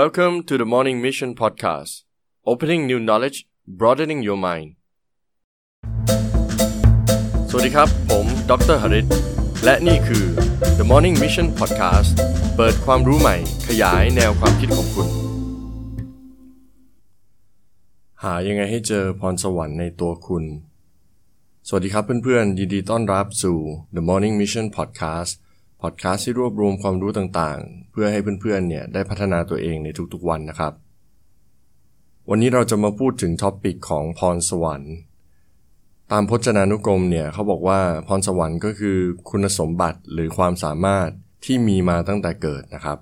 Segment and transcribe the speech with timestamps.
[0.00, 2.04] Welcome to the Morning Mission Podcast
[2.46, 3.38] Opening new knowledge
[3.80, 4.68] broadening your mind
[7.50, 9.06] สวัสดีครับ ผมดรหริต
[9.64, 10.24] และนี่คือ
[10.78, 12.10] The Morning Mission Podcast
[12.56, 13.36] เปิดความรู้ใหม่
[13.68, 15.08] ขยายแนวความคิดของคุณ
[18.22, 20.44] หายังไงให้เจอพรสวรรค์ในตัวคุณ
[21.68, 23.58] สวัสดีครับเพื่อนๆยินดีต้อนรับสู่
[23.96, 25.32] The Morning Mission Podcast
[25.82, 30.72] พอดแคสต์ที่รวบรวมความรู้ต่างๆ เพื่อให้เพื่อนๆเนี่ยได้พัฒนาตัวเองในทุกๆวันนะครับ
[32.30, 34.94] วันนี้เราจะมาพูดถึง topic ของพรสวรรค์
[36.12, 38.98] ตามพจนานุกรมเนี่ยเขาบอกว่าพรสวรรค์ก็คือ
[39.30, 41.08] คุณสมบัติหรือความสามารถ
[41.44, 42.98] ที่มีมาตั้งแต่เกิดนะครับ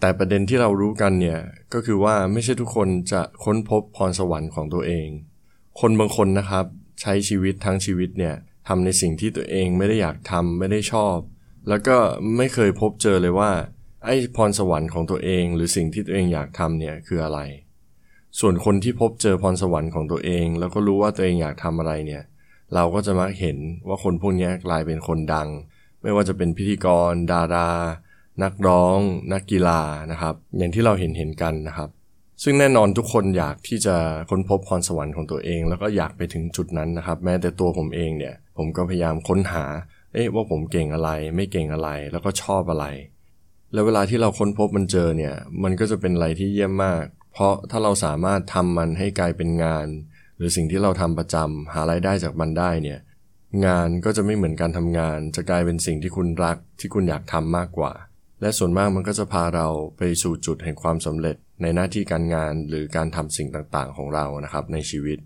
[0.00, 1.38] แต่ประเด็นที่เรารู้กันเนี่ย
[1.72, 5.08] ก็คือว่าไม่ใช่ทุกคนจะค้นพบพรสวรรค์ของตัวเอง
[5.80, 6.64] คนบางคนนะครับ
[7.00, 8.34] ใช้ชีวิตทั้งชีวิตเนี่ย
[8.68, 11.18] ทำในสิ่งที่ตัวเองไม่ได้อยากทำไม่ได้ชอบ
[11.68, 11.96] แล้วก็
[12.36, 13.50] ไม่เคยพบเจอเลยว่า
[14.04, 17.40] ไอ้พรสวรรค์ของตัวเอง หรือสิ่งที่ตัวเองอยากทำเนี่ยคืออะไร
[18.40, 22.22] ส่วนคนที่พบเจอพรสวรรค์ของตัวเอง แล้วก็รู้ว่าตัวเองอยากทำอะไรเนี่ย
[22.74, 25.48] เราก็จะมักเห็นว่าคนพวกนี้กลายเป็นคนดัง
[26.02, 27.70] ไม่ว่าจะเป็นพิธีกร ดารา
[28.42, 28.98] นักร้อง
[29.32, 31.90] นักกีฬานะครับ อย่างที่เราเห็นเห็นกันนะครับ
[32.42, 33.96] ซึ่งแน่นอนทุกคนอยากที่จะ
[34.30, 39.64] ค้นพบพรสวรรค์ของตัวเอง แล้วก็อยากไปถึงจุดนั้นนะครับ แม้แต่ตัวผมเองเนี่ย ผมก็พยายามค้นหา
[40.14, 42.86] เอ๊ะว่าผมเก่งอะไร ไม่เก่งอะไรแล้วก็ชอบอะไร
[43.72, 49.86] แล้วเวลาที่เราค้นพบมันเจอเนี่ย มันก็จะเป็นอะไรที่เยี่ยมมาก เพราะถ้าเราสามารถทำมันให้กลายเป็นงาน
[50.36, 52.98] หรือสิ่งที่เราทำประจำหารายได้จากมันได้เนี่ย
[53.66, 57.92] งานก็จะไม่เหมือนการทำงาน จะกลายเป็นสิ่งที่คุณรักที่คุณอยากทำมากกว่า
[58.40, 65.18] และส่วนมากมันก็จะพาเราไปสู่จุดแห่งความสำเร็จในหน้าที่การงานหรือการทำสิ่งต่างๆ ของเรานะครับในชีวิต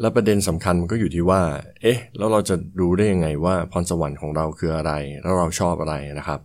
[0.00, 1.42] และประเด็นสำคัญมันก็อยู่ที่ว่า
[1.82, 6.40] เอ๊ะ แล้วเราจะรู้ได้ยังไงว่าพรสวรรค์ของเราคืออะไร แล้วเราชอบอะไรนะครับ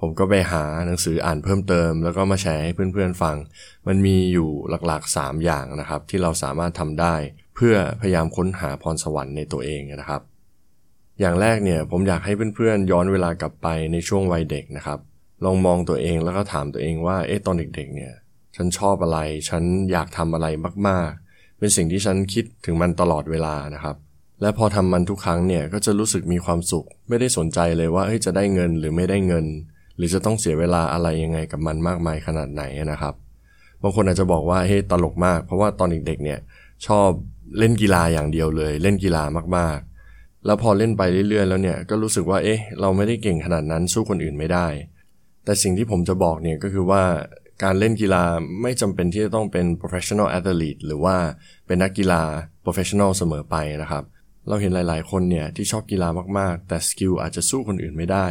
[0.00, 3.36] ผมก็ไปหาหนังสืออ่านเพิ่มเติม แล้วก็มาแชร์ให้เพื่อนๆฟัง
[3.86, 4.50] มันมีอยู่
[4.86, 7.14] หลักๆ 3 อย่างนะครับ ที่เราสามารถทำได้
[7.56, 10.22] เพื่อพยายามค้นหาพรสวรรค์ในตัวเองนะครับ
[11.20, 14.98] อย่างแรกเนี่ยผมอยากให้เพื่อนๆย้อนเวลากลับไปในช่วงวัยเด็กนะครับ
[15.44, 18.12] ลองมองตัวเองแล้วก็ถามตัวเองว่า เอ๊ะ ตอนเด็กๆ เนี่ย
[18.56, 20.46] ฉันชอบอะไร ฉันอยากทำอะไร
[20.88, 21.29] มากๆ
[21.60, 23.96] เป็นสิ่งที่ฉันคิดถึงมันตลอดเวลานะครับ
[24.42, 29.46] และพอทำมันทุกครั้งเนี่ยก็จะรู้สึกมีความสุข ไม่ได้สนใจเลยว่าจะได้เงินหรือไม่ได้เงิน
[29.96, 32.62] หรือจะต้องเสียเวลาอะไรยังไงกับมันมากมายขนาดไหน
[32.92, 33.14] นะครับ
[33.82, 36.38] บางคนอาจจะบอกว่าเฮ้ยตลกมาก เพราะว่าตอนเด็กๆเนี่ย
[36.86, 37.08] ชอบ
[37.58, 39.22] เล่นกีฬาอย่างเดียวเลย เล่นกีฬา
[39.56, 44.66] มากๆ แล้วพอเล่นไปเรื่อยๆ แล้วเนี่ยก็รู้สึกว่าเอ๊ะเราไม่ได้เก่งขนาดนั้นสู้คนอื่นไม่ได้
[45.44, 47.02] แต่สิ่งที่ผมจะบอกเนี่ยก็คือว่า
[47.62, 48.24] การเล่นกีฬา
[48.62, 51.16] ไม่จำเป็นที่จะต้องเป็น professional athlete หรือว่า
[51.66, 52.22] เป็นนักกีฬา
[52.64, 54.04] professional เสมอไปนะครับ
[54.48, 58.26] เราเห็นหลายๆ คนเนี่ยที่ชอบกีฬามากๆ แต่สกิลอาจจะสู้คนอื่นไม่ได้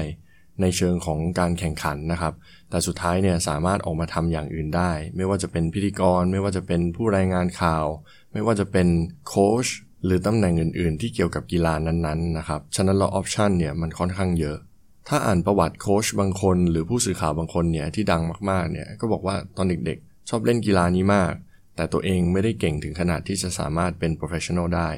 [0.61, 2.33] ในเชิงของการแข่งขันนะครับ
[2.69, 7.85] แต่สุดท้ายเนี่ยสามารถออกมาทำอย่างอื่นได้ ไม่ว่าจะเป็นพิธีกร ไม่ว่าจะเป็นผู้รายงานข่าว
[8.33, 8.87] ไม่ว่าจะเป็น
[9.27, 9.67] โค้ช
[10.05, 14.57] หรือตำแหน่งอื่น ๆ ที่เกี่ยวกับกีฬานั้นๆนะครับ ฉะนั้นเรา option เนี่ยมันค่อนข้างเยอะ
[15.09, 21.33] ถ้าอ่านประวัติโค้ชบางคน หรือผู้สื่อข่าวบางคนเนี่ยที่ดังมากๆเนี่ยก็บอกว่าตอนเด็กๆ ชอบเล่นกีฬานี้มาก
[21.75, 24.89] แต่ตัวเองไม่ได้เก่งถึงขนาดที่จะสามารถเป็น professional ได้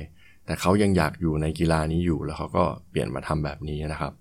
[0.46, 4.14] แต่เขายังอยากอยู่ในกีฬานี้อยู่แล้วเขาก็เปลี่ยนมาทำแบบนี้นะครับ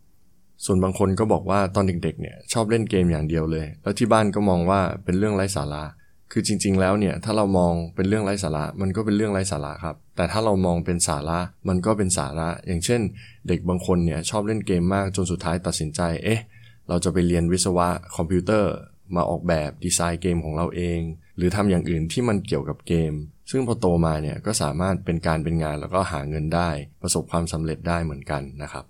[0.64, 5.84] ส่วนบางคนก็บอกว่าตอนเด็กๆเนี่ยชอบเล่นเกมอย่างเดียวเลย แล้วที่บ้านก็มองว่าเป็นเรื่องไร้สาระ
[6.32, 13.00] คือจริง ๆ แล้วเนี่ยถ้าเรามองเป็นเรื่องไร้สาระ มันก็เป็นเรื่องไร้สาระครับ แต่ถ้าเรามองเป็นสาระมันก็เป็นสาระ อย่างเช่น
[13.48, 16.40] เด็กบางคนเนี่ยชอบเล่นเกมมากจนสุดท้ายตัดสินใจ เอ๊ะ
[16.88, 18.72] เราจะไปเรียนวิศวะคอมพิวเตอร์
[19.16, 21.00] มาออกแบบดีไซน์เกมของเราเอง
[21.36, 23.12] หรือทำอย่างอื่นที่มันเกี่ยวกับเกม
[23.50, 26.70] ซึ่งพอโตมาเนี่ยก็สามารถเป็นการเป็นงานแล้วก็หาเงินได้
[27.02, 28.84] ประสบความสำเร็จได้เหมือนกันนะครับ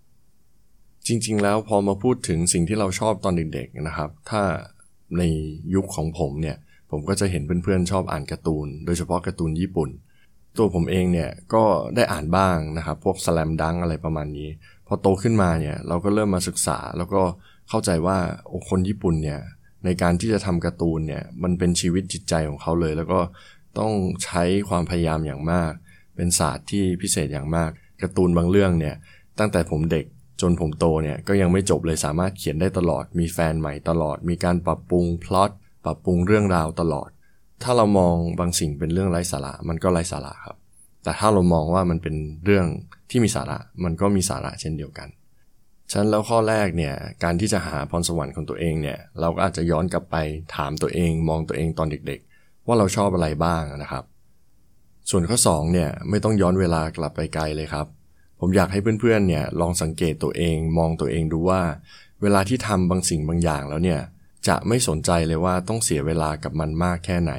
[1.07, 4.43] จริง ๆ แล้วพอมาพูดถึงสิ่งที่เราชอบตอนเด็กๆนะครับ ถ้า
[5.19, 5.23] ใน
[5.75, 6.57] ยุคของผมเนี่ย
[6.91, 9.91] ผมก็จะเห็นเพื่อนๆชอบอ่านการ์ตูน โดยเฉพาะการ์ตูนญี่ปุ่น
[10.59, 11.65] ตัวผมเองเนี่ยก็
[11.97, 14.49] ได้อ่านบ้างนะครับ พวกสแลมดังอะไรประมาณนี้
[14.87, 17.23] พอโตขึ้นมาเนี่ยเราก็เริ่มมาศึกษา แล้วก็
[17.69, 19.41] เข้าใจว่าโอ้คนญี่ปุ่นเนี่ย
[19.85, 23.21] ในการที่จะทำการ์ตูนเนี่ยมันเป็นชีวิตจิตใจของเขาเลย แล้วก็
[23.79, 23.93] ต้อง
[24.25, 25.73] ใช้ความพยายามอย่างมาก
[26.17, 27.71] เป็นศาสตร์ที่พิเศษอย่างมาก
[28.03, 28.95] การ์ตูนบางเรื่องเนี่ย
[29.39, 30.05] ตั้งแต่ผมเด็ก
[30.41, 35.51] จนผมโตเนี่ยก็ยังไม่จบเลยสามารถเขียนได้ตลอด มีแฟนใหม่ตลอด มีการปรับปรุงพล็อต
[35.85, 37.09] ปรับปรุงเรื่องราวตลอด
[37.63, 40.57] ถ้าเรามองบางสิ่งเป็นเรื่องไร้สาระ มันก็ไร้สาระครับ
[41.05, 42.67] แต่ถ้าเรามองว่ามันเป็นเรื่อง
[43.11, 45.09] ที่มีสาระ มันก็มีสาระเช่นเดียวกัน
[45.91, 46.95] ฉะนั้นแล้วข้อแรกเนี่ย
[47.25, 50.17] การที่จะหาพรสวรรค์ของตัวเองเนี่ยเราก็อาจจะย้อนกลับไป
[50.57, 54.05] ถามตัวเอง มองตัวเองตอนเด็กๆ ว่าเราชอบอะไรบ้างนะครับ
[55.11, 57.87] ส่วนข้อ2เนี่ยไม่ต้องย้อนเวลากลับไปไกลเลยครับ
[58.41, 61.61] ผมอยากให้เพื่อนๆเนี่ยลองสังเกตตัวเอง มองตัวเองดูว่า
[62.23, 64.01] เวลาที่ทำบางสิ่งบางอย่างแล้วเนี่ย
[64.49, 67.33] จะไม่สนใจเลยว่าต้องเสียเวลากับมันมากแค่ไหน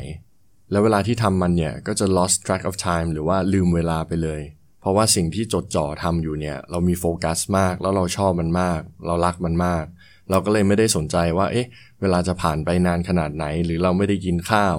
[0.72, 4.42] แล้วเวลาที่ทำมันเนี่ยก็จะ lost track of time หรือว่าลืมเวลาไปเลย
[4.82, 9.86] เพราะว่าสิ่งที่จดจ่อทำอยู่เนี่ย เรามีโฟกัสมาก แล้วเราชอบมันมาก เรารักมันมาก
[10.30, 11.68] เราก็เลยไม่ได้สนใจว่า เอ๊ะ
[12.02, 14.76] เวลาจะผ่านไปนานขนาดไหน หรือเราไม่ได้กินข้าว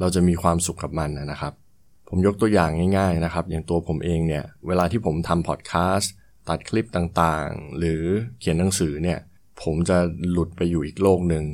[0.00, 1.52] เราจะมีความสุขกับมันนะครับ
[2.08, 6.12] ผมยกตัวอย่างง่าย ๆนะครับ อย่างตัวผมเองเนี่ย เวลาที่ผมทำพอดแคสต์
[6.48, 8.02] ตัดคลิปต่างๆ หรือ
[8.40, 9.18] เขียนหนังสือเนี่ย
[9.64, 9.98] ผมจะ
[10.30, 11.44] หลุดไปอยู่อีกโลกหนึ่ง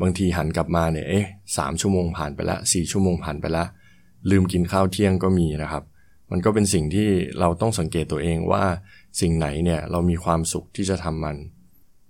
[0.00, 1.26] บางทีหันกลับมาเนี่ย เอ๊ะ
[1.56, 3.64] สามชั่วโมงผ่านไปละสี่ชั่วโมงผ่านไปละ
[4.30, 5.84] ลืมกินข้าวเที่ยงก็มีนะครับ
[6.30, 7.08] มันก็เป็นสิ่งที่
[7.40, 8.64] เราต้องสังเกตตัวเองว่า
[9.20, 11.36] สิ่งไหนเนี่ยเรามีความสุขที่จะทำมัน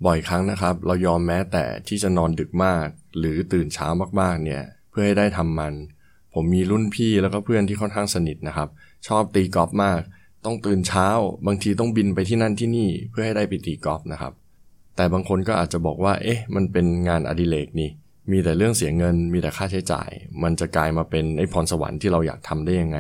[0.06, 2.86] บ่อยครั้งนะครับ เรายอมแม้แต่ที่จะนอนดึกมาก
[3.18, 3.88] หรือตื่นเช้า
[4.20, 5.74] มากๆเนี่ยเพื่อให้ได้ทำมัน
[6.34, 8.68] ผมมีรุ่นพี่แล้วก็เพื่อนที่ค่อนข้างสนิทนะครับ
[9.08, 10.00] ชอบตีกอล์ฟมาก
[10.44, 11.08] ต้องตื่นเช้า
[11.46, 14.32] บางทีต้องบินไปที่นั่นที่นี่เพื่อให้ได้ไปตีกอล์ฟนะครับ
[14.96, 17.91] แต่บางคนก็อาจจะบอกว่า เอ๊ะ มันเป็นงานอดิเรกนี่
[18.31, 20.11] มีแต่เรื่องเสียเงิน มีแต่ค่าใช้จ่าย
[20.43, 22.99] มันจะกลายมาเป็นไอ้พรสวรรค์ที่เราอยากทำได้ยังไง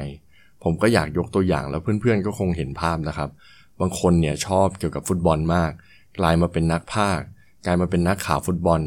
[0.64, 3.30] ผมก็อยากยกตัวอย่างแล้วเพื่อนๆก็คงเห็นภาพนะครับ
[3.80, 5.70] บางคนเนี่ยชอบเกี่ยวกับฟุตบอลมาก
[6.18, 7.20] กลายมาเป็นนักภาค
[7.66, 8.80] กลายมาเป็นนักข่าวฟุตบอล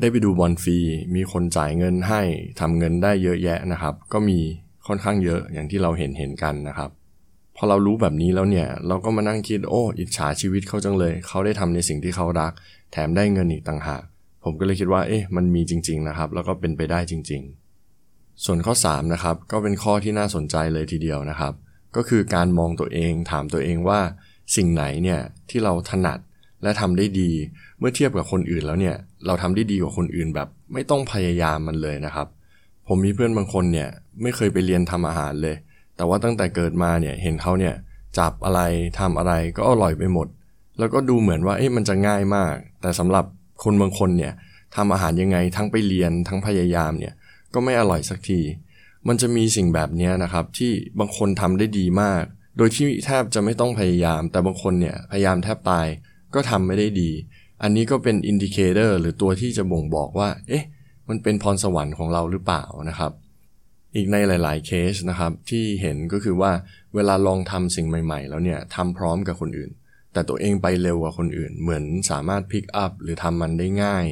[0.00, 0.78] ได้ไปดูบอลฟรี
[1.14, 2.20] มีคนจ่ายเงินให้
[2.60, 4.38] ทำเงินได้เยอะแยะนะครับ ก็มี
[4.86, 6.90] ค่อนข้างเยอะอย่างที่เราเห็นเห็นกันนะครับ
[7.56, 12.52] พอเรารู้แบบนี้แล้วเนี่ยเราก็มานั่งคิดโอ้อิจฉาชีวิตเขาจังเลย เขาได้ทำในสิ่งที่เขารัก
[12.92, 14.02] แถมได้เงินอีกต่างหาก
[14.44, 17.42] ผมก็เลยคิดว่าเอ๊ะมันมีจริง ๆนะครับ แล้วก็เป็นไปได้จริง
[17.92, 21.52] ๆ ส่วนข้อ3นะครับก็เป็นข้อที่น่าสนใจเลยทีเดียวนะครับ
[21.96, 24.00] ก็คือการมองตัวเองถามตัวเองว่า
[24.56, 25.20] สิ่งไหนเนี่ย
[25.50, 26.18] ที่เราถนัด
[26.62, 27.30] และทำได้ดี
[27.78, 28.96] เมื่อเทียบกับคนอื่นแล้วเนี่ย
[29.26, 32.26] เราทำได้ดีกว่าคนอื่นแบบ ไม่ต้องพยายามมันเลยนะครับ
[32.88, 33.88] ผมมีเพื่อนบางคนเนี่ย
[34.22, 35.56] ไม่เคยไปเรียนทำอาหารเลย
[35.96, 37.74] แต่ว่าตั้งแต่เกิดมาเนี่ยเห็นเขาเนี่ย
[38.18, 38.60] จับอะไร
[38.98, 40.28] ทำอะไรก็อร่อยไปหมด
[40.78, 43.24] แล้วก็ดูเหมือนว่าเอ๊ะมันจะง่ายมาก แต่สำหรับ
[43.64, 44.32] คนบางคนเนี่ย
[44.76, 47.14] ทำอาหารยังไงทั้งไปเรียนทั้งพยายามเนี่ย
[47.54, 48.40] ก็ไม่อร่อยสักที
[49.08, 52.22] มันจะมีสิ่งแบบนี้นะครับที่บางคนทำได้ดีมาก
[52.56, 55.86] โดยที่แทบจะไม่ต้องพยายาม แต่บางคนเนี่ยพยายามแทบตาย
[56.34, 57.10] ก็ทำไม่ได้ดี
[57.62, 60.64] อันนี้ก็เป็น indicator หรือตัวที่จะบ่งบอกว่า เอ๊ะ
[61.08, 63.12] มันเป็นพรสวรรค์ของเราหรือเปล่านะครับ
[63.96, 66.52] อีกในหลาย ๆ เคสนะครับที่เห็นก็คือว่า
[66.94, 69.70] เวลาลองทำสิ่งใหม่ ๆ แล้วเนี่ยทำพร้อมกับคนอื่น
[70.12, 74.06] แต่ตัวเองไปเร็วกว่าคนอื่น เหมือนสามารถ pick up หรือทำมันได้ง่าย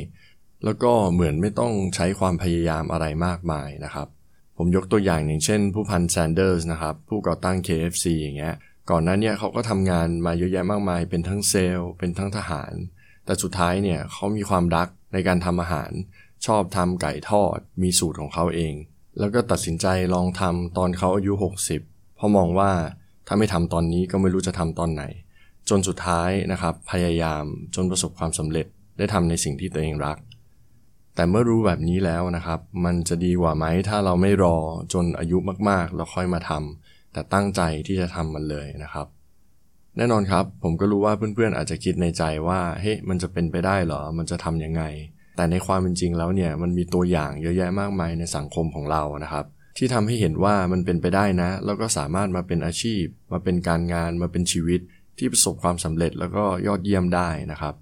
[0.64, 4.08] แล้วก็เหมือนไม่ต้องใช้ความพยายามอะไรมากมายนะครับ
[4.56, 8.54] ผมยกตัวอย่างอย่างเช่น ผู้พันแซนเดอร์สนะครับผู้ก่อตั้ง KFC อย่างเงี้ย
[8.90, 12.74] ก่อนหน้านี้เขาก็ทำงานมาเยอะแยะมากมาย เป็นทั้งเซลล์เป็นทั้งทหาร
[13.24, 15.92] แต่สุดท้ายเนี่ยเขามีความรักในการทำอาหาร
[16.46, 18.74] ชอบทำไก่ทอด มีสูตรของเขาเอง
[19.18, 21.32] แล้วก็ตัดสินใจลองทำตอนเขาอายุ
[21.74, 22.72] 60 เพราะมองว่า
[23.26, 25.02] ถ้าไม่ทำตอนนี้ก็ไม่รู้จะทำตอนไหน
[25.68, 27.44] จนสุดท้ายนะครับ พยายาม
[27.74, 28.66] จนประสบความสำเร็จ
[28.98, 30.18] ได้ทำในสิ่งที่ตัวเองรัก
[31.14, 34.56] แต่เมื่อรู้แบบนี้แล้วนะครับ มันจะดีกว่าไหมถ้าเราไม่รอ
[34.92, 35.38] จนอายุ
[35.68, 39.06] มากๆแล้วค่อยมาทำแต่ตั้งใจที่จะทำมันเลยนะครับ
[39.96, 44.82] แน่นอนครับ ผมก็รู้ว่าเพื่อนๆอาจจะคิดในใจว่าเฮ้ยมันจะเป็นไปได้เหรอ มันจะทำยังไง
[45.36, 49.44] แต่ในความเป็นจริงแล้วเนี่ยมันมีตัวอย่างเยอะแยะมากมายในสังคมของเรานะครับ
[49.78, 53.02] ที่ทำให้เห็นว่ามันเป็นไปได้นะ แล้วก็สามารถมาเป็นอาชีพ
[53.32, 54.80] มาเป็นการงานมาเป็นชีวิต
[55.18, 57.74] ที่ประสบความสำเร็จแล้วก็ยอดเยี่ยมได้นะครับ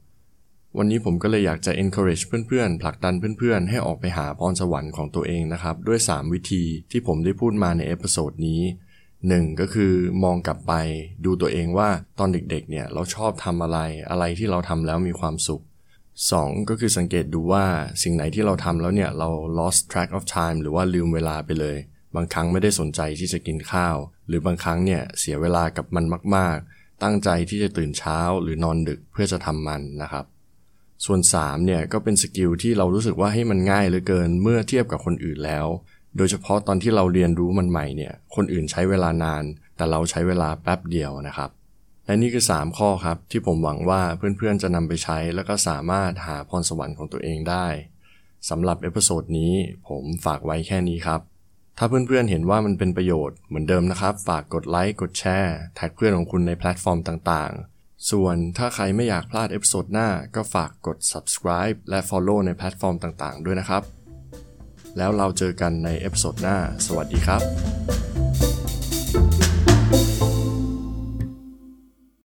[0.79, 8.63] วันนี้ผมก็เลยอยากจะ encourage เพื่อนๆ ผลักดันเพื่อนๆ ให้ออกไปหาพรสวรรค์ของตัวเองนะครับ ด้วย 3 วิธีที่ผมได้พูดมาใน episode นี้
[9.31, 9.61] 1.
[9.61, 9.93] ก็คือ
[10.25, 10.73] มองกลับไป
[11.25, 13.79] ดูตัวเองว่าตอนเด็กๆ เนี่ยเราชอบทำอะไร
[14.11, 15.63] อะไรที่เราทำแล้วมีความสุข
[16.29, 16.69] 2.
[16.69, 17.65] ก็คือสังเกตดูว่า
[18.03, 21.77] สิ่งไหนที่เราทำแล้วเนี่ย เรา lost track of time หรือว่าลืมเวลาไปเลย
[22.15, 23.97] บางครั้งไม่ได้สนใจที่จะกินข้าว
[24.29, 26.05] หรือบางครั้งเนี่ยเสียเวลากับมัน
[26.37, 30.25] มาก ๆ ตั้งใจที่จะตื่นเช้าหรือนอนดึกเพื่อจะทำมันนะครับ
[31.05, 35.67] ส่วน 3 เนี่ยก็เป็นสกิลที่เรารู้สึกว่าให้มันง่ายเหลือเกินเมื่อเทียบกับคนอื่นแล้ว
[36.17, 39.45] โดยเฉพาะตอนที่เราเรียนรู้มันใหม่เนี่ยคนอื่นใช้เวลานาน
[39.77, 41.51] แต่เราใช้เวลาแป๊บเดียวนะครับ
[42.11, 47.67] และนี่คือ 3 ข้อครับ ที่ผมหวังว่าเพื่อนๆจะนำไปใช้แล้วก็สามารถหาพรสวรรค์ของตัวเองได้
[48.49, 49.53] สำหรับ episode นี้
[49.89, 51.21] ผมฝากไว้แค่นี้ครับ
[51.79, 63.83] ถ้าเพื่อนๆเห็นว่ามันเป็นประโยชน์เหมือนเดิมนะครับ ฝากกดไลค์กดแชร์แท็กเพื่อนของคุณในแพลตฟอร์มต่างๆ ส่วนถ้าใครไม่อยากพลาด episode หน้าก็ฝากกด subscribe และ follow ในแพลตฟอร์มต่างๆ ด้วยนะครับ
[64.97, 68.10] แล้วเราเจอกันใน episode หน้า สวัสดีครับ